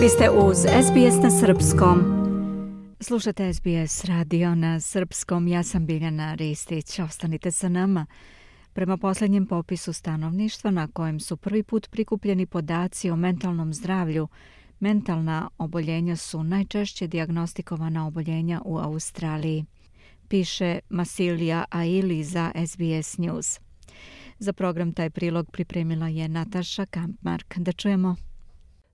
Vi 0.00 0.08
ste 0.08 0.30
uz 0.30 0.56
SBS 0.58 1.22
na 1.22 1.30
Srpskom. 1.30 1.98
Slušate 3.00 3.52
SBS 3.52 4.04
radio 4.04 4.54
na 4.54 4.80
Srpskom. 4.80 5.48
Ja 5.48 5.62
sam 5.62 5.86
Biljana 5.86 6.34
Ristić. 6.34 6.98
Ostanite 6.98 7.52
sa 7.52 7.68
nama. 7.68 8.06
Prema 8.72 8.96
posljednjem 8.96 9.46
popisu 9.46 9.92
stanovništva 9.92 10.70
na 10.70 10.88
kojem 10.88 11.20
su 11.20 11.36
prvi 11.36 11.62
put 11.62 11.90
prikupljeni 11.90 12.46
podaci 12.46 13.10
o 13.10 13.16
mentalnom 13.16 13.74
zdravlju, 13.74 14.28
mentalna 14.80 15.48
oboljenja 15.58 16.16
su 16.16 16.42
najčešće 16.42 17.06
diagnostikovana 17.06 18.06
oboljenja 18.06 18.60
u 18.64 18.78
Australiji, 18.78 19.64
piše 20.28 20.78
Masilija 20.88 21.64
Aili 21.70 22.24
za 22.24 22.52
SBS 22.66 23.18
News. 23.18 23.60
Za 24.38 24.52
program 24.52 24.92
taj 24.92 25.10
prilog 25.10 25.50
pripremila 25.50 26.08
je 26.08 26.28
Nataša 26.28 26.86
Kampmark. 26.86 27.58
Da 27.58 27.72
čujemo. 27.72 28.29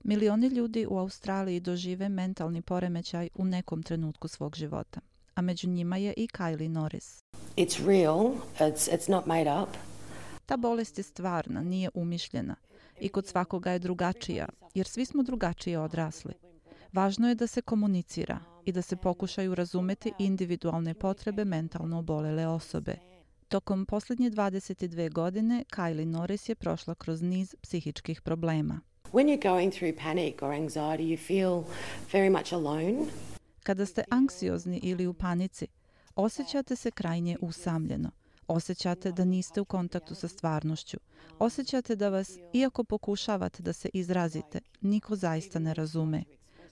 Milioni 0.07 0.47
ljudi 0.47 0.85
u 0.89 0.97
Australiji 0.97 1.59
dožive 1.59 2.09
mentalni 2.09 2.61
poremećaj 2.61 3.29
u 3.35 3.45
nekom 3.45 3.83
trenutku 3.83 4.27
svog 4.27 4.55
života, 4.55 4.99
a 5.35 5.41
među 5.41 5.69
njima 5.69 5.97
je 5.97 6.13
i 6.17 6.27
Kylie 6.27 6.67
Norris. 6.67 7.23
It's 7.57 7.87
real, 7.87 8.31
it's, 8.59 8.91
it's 8.91 9.11
not 9.11 9.25
made 9.25 9.61
up. 9.61 9.69
Ta 10.45 10.57
bolest 10.57 10.97
je 10.97 11.03
stvarna, 11.03 11.61
nije 11.61 11.89
umišljena 11.93 12.55
i 12.99 13.09
kod 13.09 13.27
svakoga 13.27 13.71
je 13.71 13.79
drugačija, 13.79 14.49
jer 14.73 14.87
svi 14.87 15.05
smo 15.05 15.23
drugačije 15.23 15.79
odrasli. 15.79 16.33
Važno 16.93 17.29
je 17.29 17.35
da 17.35 17.47
se 17.47 17.61
komunicira 17.61 18.39
i 18.65 18.71
da 18.71 18.81
se 18.81 18.95
pokušaju 18.95 19.55
razumeti 19.55 20.13
individualne 20.19 20.93
potrebe 20.93 21.45
mentalno 21.45 21.99
obolele 21.99 22.47
osobe. 22.47 22.95
Tokom 23.47 23.85
posljednje 23.85 24.31
22 24.31 25.11
godine 25.11 25.63
Kylie 25.71 26.05
Norris 26.05 26.49
je 26.49 26.55
prošla 26.55 26.95
kroz 26.95 27.21
niz 27.21 27.55
psihičkih 27.61 28.21
problema. 28.21 28.81
When 29.11 29.27
you're 29.27 29.51
going 29.53 29.71
through 29.71 29.95
panic 29.95 30.41
or 30.41 30.53
anxiety, 30.53 31.03
you 31.03 31.17
feel 31.17 31.63
very 32.11 32.29
much 32.29 32.53
alone. 32.53 33.05
Kada 33.63 33.85
ste 33.85 34.03
anksiozni 34.09 34.79
ili 34.83 35.07
u 35.07 35.13
panici, 35.13 35.67
osjećate 36.15 36.75
se 36.75 36.91
krajnje 36.91 37.37
usamljeno. 37.41 38.11
Osjećate 38.47 39.11
da 39.11 39.25
niste 39.25 39.61
u 39.61 39.65
kontaktu 39.65 40.15
sa 40.15 40.27
stvarnošću. 40.27 40.97
Osjećate 41.39 41.95
da 41.95 42.09
vas, 42.09 42.37
iako 42.53 42.83
pokušavate 42.83 43.63
da 43.63 43.73
se 43.73 43.89
izrazite, 43.93 44.59
niko 44.81 45.15
zaista 45.15 45.59
ne 45.59 45.73
razume. 45.73 46.23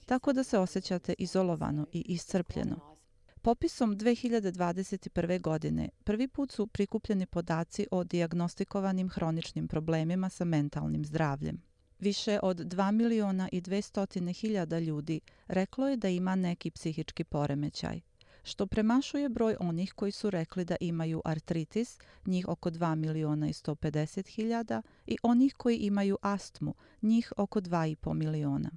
Tako 0.06 0.32
da 0.32 0.44
se 0.44 0.58
osjećate 0.58 1.14
izolovano 1.18 1.86
i 1.92 2.04
iscrpljeno. 2.08 2.96
Popisom 3.42 3.96
2021. 3.96 5.40
godine 5.40 5.88
prvi 6.04 6.28
put 6.28 6.52
su 6.52 6.66
prikupljeni 6.66 7.26
podaci 7.26 7.86
o 7.90 8.04
diagnostikovanim 8.04 9.08
hroničnim 9.08 9.68
problemima 9.68 10.28
sa 10.28 10.44
mentalnim 10.44 11.04
zdravljem. 11.04 11.62
Više 11.98 12.38
od 12.42 12.56
2 12.56 12.90
miliona 12.90 13.48
i 13.52 13.60
200 13.60 14.32
hiljada 14.32 14.78
ljudi 14.78 15.20
reklo 15.46 15.88
je 15.88 15.96
da 15.96 16.08
ima 16.08 16.34
neki 16.34 16.70
psihički 16.70 17.24
poremećaj, 17.24 18.00
što 18.42 18.66
premašuje 18.66 19.28
broj 19.28 19.56
onih 19.60 19.92
koji 19.92 20.12
su 20.12 20.30
rekli 20.30 20.64
da 20.64 20.76
imaju 20.80 21.22
artritis, 21.24 21.98
njih 22.26 22.48
oko 22.48 22.70
2 22.70 22.94
miliona 22.94 23.48
i 23.48 23.52
150 23.52 24.28
hiljada, 24.28 24.82
i 25.06 25.16
onih 25.22 25.54
koji 25.54 25.76
imaju 25.76 26.18
astmu, 26.22 26.74
njih 27.02 27.32
oko 27.36 27.60
2,5 27.60 28.14
miliona. 28.14 28.70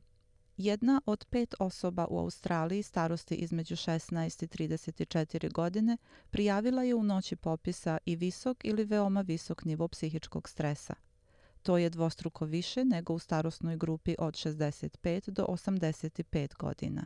Jedna 0.57 1.01
od 1.05 1.25
pet 1.29 1.55
osoba 1.59 2.07
u 2.09 2.19
Australiji 2.19 2.83
starosti 2.83 3.35
između 3.35 3.75
16 3.75 4.43
i 4.43 4.67
34 4.67 5.51
godine 5.51 5.97
prijavila 6.29 6.83
je 6.83 6.95
u 6.95 7.03
noći 7.03 7.35
popisa 7.35 7.97
i 8.05 8.15
visok 8.15 8.57
ili 8.63 8.83
veoma 8.83 9.21
visok 9.21 9.65
nivo 9.65 9.87
psihičkog 9.87 10.49
stresa– 10.49 10.93
To 11.63 11.77
je 11.77 11.89
dvostruko 11.89 12.45
više 12.45 12.85
nego 12.85 13.13
u 13.13 13.19
starosnoj 13.19 13.77
grupi 13.77 14.15
od 14.19 14.33
65 14.33 15.29
do 15.29 15.45
85 15.45 16.55
godina. 16.55 17.05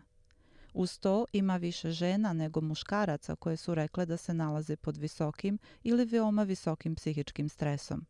Uz 0.74 1.00
to 1.00 1.26
ima 1.34 1.58
više 1.58 1.92
žena 1.92 2.34
nego 2.34 2.62
muškaraca 2.62 3.36
koje 3.36 3.58
su 3.58 3.76
rekle 3.76 4.06
da 4.06 4.18
se 4.18 4.34
nalaze 4.34 4.76
pod 4.76 4.98
visokim 4.98 5.58
ili 5.84 6.06
veoma 6.06 6.44
visokim 6.44 6.96
psihičkim 6.96 7.50
stresom. 7.50 8.06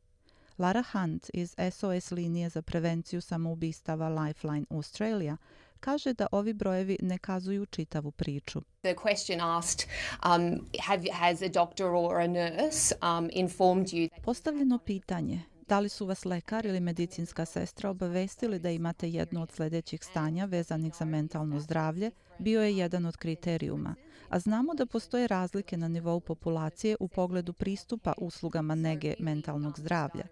Lara 0.57 0.83
Hunt 0.91 1.29
iz 1.33 1.55
SOS 1.71 2.11
linije 2.11 2.49
za 2.49 2.61
prevenciju 2.61 3.21
samoubistava 3.21 4.09
Lifeline 4.09 4.65
Australia 4.69 5.37
kaže 5.79 6.13
da 6.13 6.27
ovi 6.31 6.53
brojevi 6.53 6.97
ne 7.01 7.17
kazuju 7.17 7.65
čitavu 7.65 8.11
priču. 8.11 8.61
The 8.81 8.95
question 8.95 9.57
asked 9.57 9.89
um, 10.25 10.67
have, 10.79 11.03
has 11.13 11.41
a 11.41 11.49
doctor 11.49 11.87
or 11.87 12.21
a 12.21 12.27
nurse 12.27 12.95
um, 13.01 13.29
informed 13.33 13.87
you? 13.87 14.09
Postavljeno 14.23 14.77
pitanje 14.77 15.52
Da 15.73 15.79
li 15.79 15.89
su 15.89 16.05
vas 16.05 16.25
lekar 16.25 16.65
ili 16.65 16.79
medicinska 16.79 17.45
sestra 17.45 17.89
obavestili 17.89 18.59
da 18.59 18.69
imate 18.69 19.09
jedno 19.09 19.41
od 19.41 19.51
sljedećih 19.51 20.03
stanja 20.03 20.45
vezanih 20.45 20.93
za 20.99 21.05
mentalno 21.05 21.59
zdravlje, 21.59 22.11
bio 22.39 22.61
je 22.61 22.77
jedan 22.77 23.05
od 23.05 23.17
kriterijuma. 23.17 23.95
A 24.29 24.39
znamo 24.39 24.73
da 24.73 24.85
postoje 24.85 25.27
razlike 25.27 25.77
na 25.77 25.87
nivou 25.87 26.19
populacije 26.19 26.97
u 26.99 27.07
pogledu 27.07 27.53
pristupa 27.53 28.13
uslugama 28.17 28.75
nege 28.75 29.13
mentalnog 29.19 29.79
zdravlja. 29.79 30.23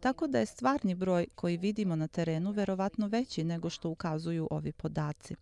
Tako 0.00 0.26
da 0.26 0.38
je 0.38 0.46
stvarni 0.46 0.94
broj 0.94 1.26
koji 1.34 1.56
vidimo 1.56 1.96
na 1.96 2.08
terenu 2.08 2.50
verovatno 2.50 3.08
veći 3.08 3.44
nego 3.44 3.70
što 3.70 3.90
ukazuju 3.90 4.48
ovi 4.50 4.72
podaci. 4.72 5.36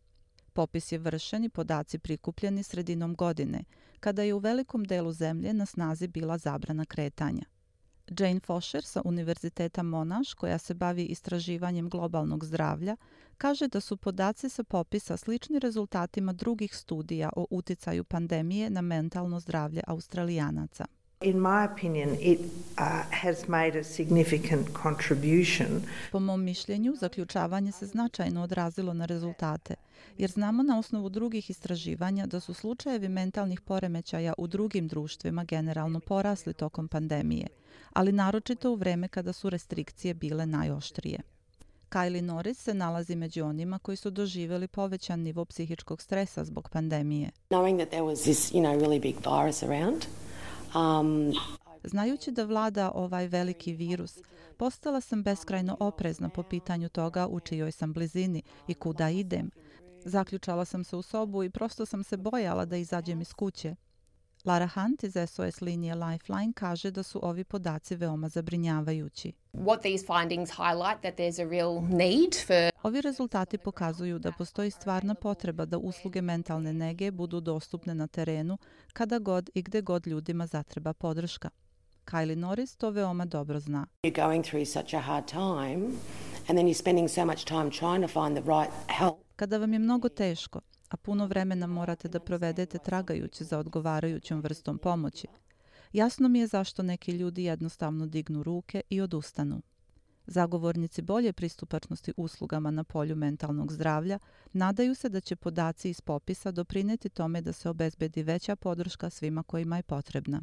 Popis 0.52 0.92
je 0.92 0.98
vršen 0.98 1.44
i 1.44 1.48
podaci 1.48 1.98
prikupljeni 1.98 2.62
sredinom 2.62 3.14
godine, 3.14 3.64
kada 4.00 4.22
je 4.22 4.34
u 4.34 4.38
velikom 4.38 4.84
delu 4.84 5.12
zemlje 5.12 5.52
na 5.52 5.66
snazi 5.66 6.08
bila 6.08 6.38
zabrana 6.38 6.84
kretanja. 6.84 7.53
Jane 8.08 8.40
Fosher 8.40 8.84
sa 8.84 9.02
Univerziteta 9.04 9.82
Monash, 9.82 10.34
koja 10.34 10.58
se 10.58 10.74
bavi 10.74 11.04
istraživanjem 11.04 11.88
globalnog 11.88 12.44
zdravlja, 12.44 12.96
kaže 13.38 13.68
da 13.68 13.80
su 13.80 13.96
podaci 13.96 14.48
sa 14.48 14.64
popisa 14.64 15.16
slični 15.16 15.58
rezultatima 15.58 16.32
drugih 16.32 16.76
studija 16.76 17.30
o 17.36 17.46
uticaju 17.50 18.04
pandemije 18.04 18.70
na 18.70 18.80
mentalno 18.80 19.40
zdravlje 19.40 19.82
Australijanaca. 19.86 20.86
In 21.24 21.40
my 21.40 21.64
opinion, 21.72 22.16
it 22.20 22.40
uh, 22.40 23.02
has 23.10 23.48
made 23.48 23.78
a 23.78 23.84
significant 23.84 24.68
contribution. 24.82 25.82
Po 26.12 26.20
mom 26.20 26.44
mišljenju, 26.44 26.94
zaključavanje 27.00 27.72
se 27.72 27.86
značajno 27.86 28.42
odrazilo 28.42 28.94
na 28.94 29.06
rezultate, 29.06 29.74
jer 30.18 30.30
znamo 30.30 30.62
na 30.62 30.78
osnovu 30.78 31.08
drugih 31.08 31.50
istraživanja 31.50 32.26
da 32.26 32.40
su 32.40 32.54
slučajevi 32.54 33.08
mentalnih 33.08 33.60
poremećaja 33.60 34.32
u 34.38 34.46
drugim 34.46 34.88
društvima 34.88 35.44
generalno 35.44 36.00
porasli 36.00 36.54
tokom 36.54 36.88
pandemije, 36.88 37.46
ali 37.92 38.12
naročito 38.12 38.70
u 38.72 38.74
vreme 38.74 39.08
kada 39.08 39.32
su 39.32 39.50
restrikcije 39.50 40.14
bile 40.14 40.46
najoštrije. 40.46 41.20
Kylie 41.90 42.20
Norris 42.20 42.58
se 42.58 42.74
nalazi 42.74 43.16
među 43.16 43.44
onima 43.44 43.78
koji 43.78 43.96
su 43.96 44.10
doživjeli 44.10 44.68
povećan 44.68 45.20
nivo 45.20 45.44
psihičkog 45.44 46.02
stresa 46.02 46.44
zbog 46.44 46.68
pandemije. 46.68 47.30
Knowing 47.50 47.76
that 47.76 47.88
there 47.88 48.02
was 48.02 48.22
this, 48.22 48.52
you 48.52 48.60
know, 48.60 48.80
really 48.80 49.00
big 49.00 49.16
virus 49.16 49.62
around, 49.62 50.04
Znajući 51.84 52.30
da 52.30 52.44
vlada 52.44 52.92
ovaj 52.94 53.26
veliki 53.28 53.72
virus, 53.72 54.18
postala 54.56 55.00
sam 55.00 55.22
beskrajno 55.22 55.76
oprezna 55.80 56.28
po 56.28 56.42
pitanju 56.42 56.88
toga 56.88 57.26
u 57.26 57.40
čijoj 57.40 57.72
sam 57.72 57.92
blizini 57.92 58.42
i 58.68 58.74
kuda 58.74 59.10
idem. 59.10 59.50
Zaključala 60.04 60.64
sam 60.64 60.84
se 60.84 60.96
u 60.96 61.02
sobu 61.02 61.42
i 61.42 61.50
prosto 61.50 61.86
sam 61.86 62.04
se 62.04 62.16
bojala 62.16 62.64
da 62.64 62.76
izađem 62.76 63.20
iz 63.20 63.32
kuće. 63.32 63.74
Lara 64.44 64.66
Hunt 64.74 65.02
iz 65.02 65.16
SOS 65.26 65.60
linije 65.60 65.94
Lifeline 65.94 66.52
kaže 66.54 66.90
da 66.90 67.02
su 67.02 67.20
ovi 67.22 67.44
podaci 67.44 67.96
veoma 67.96 68.28
zabrinjavajući. 68.28 69.32
What 69.52 69.82
these 69.82 70.06
findings 70.06 70.50
highlight 70.50 71.00
that 71.00 71.14
there's 71.14 71.46
a 71.46 71.50
real 71.50 71.82
need 71.98 72.34
for 72.46 72.70
Ovi 72.82 73.00
rezultati 73.00 73.58
pokazuju 73.58 74.18
da 74.18 74.32
postoji 74.32 74.70
stvarna 74.70 75.14
potreba 75.14 75.64
da 75.64 75.78
usluge 75.78 76.22
mentalne 76.22 76.72
nege 76.72 77.10
budu 77.10 77.40
dostupne 77.40 77.94
na 77.94 78.06
terenu 78.06 78.58
kada 78.92 79.18
god 79.18 79.50
i 79.54 79.62
gde 79.62 79.82
god 79.82 80.06
ljudima 80.06 80.46
zatreba 80.46 80.92
podrška. 80.92 81.50
Kylie 82.04 82.36
Norris 82.36 82.76
to 82.76 82.90
veoma 82.90 83.24
dobro 83.24 83.60
zna. 83.60 83.86
You're 84.02 84.26
going 84.26 84.44
through 84.44 84.66
such 84.66 84.94
a 84.94 85.00
hard 85.00 85.26
time 85.26 85.84
and 86.48 86.58
then 86.58 86.66
you're 86.66 86.78
spending 86.78 87.10
so 87.10 87.24
much 87.24 87.44
time 87.44 87.70
trying 87.70 88.02
to 88.02 88.08
find 88.08 88.36
the 88.36 88.52
right 88.58 88.72
help. 88.88 89.18
Kada 89.36 89.58
vam 89.58 89.72
je 89.72 89.78
mnogo 89.78 90.08
teško, 90.08 90.60
a 90.88 90.96
puno 90.96 91.26
vremena 91.26 91.66
morate 91.66 92.08
da 92.08 92.20
provedete 92.20 92.78
tragajući 92.78 93.44
za 93.44 93.58
odgovarajućom 93.58 94.40
vrstom 94.40 94.78
pomoći, 94.78 95.26
jasno 95.92 96.28
mi 96.28 96.38
je 96.38 96.46
zašto 96.46 96.82
neki 96.82 97.12
ljudi 97.12 97.44
jednostavno 97.44 98.06
dignu 98.06 98.42
ruke 98.42 98.82
i 98.90 99.00
odustanu. 99.00 99.62
Zagovornici 100.26 101.02
bolje 101.02 101.32
pristupačnosti 101.32 102.12
uslugama 102.16 102.70
na 102.70 102.84
polju 102.84 103.16
mentalnog 103.16 103.72
zdravlja 103.72 104.18
nadaju 104.52 104.94
se 104.94 105.08
da 105.08 105.20
će 105.20 105.36
podaci 105.36 105.90
iz 105.90 106.00
popisa 106.00 106.50
doprineti 106.50 107.08
tome 107.08 107.40
da 107.40 107.52
se 107.52 107.68
obezbedi 107.68 108.22
veća 108.22 108.56
podrška 108.56 109.10
svima 109.10 109.42
kojima 109.42 109.76
je 109.76 109.82
potrebna. 109.82 110.42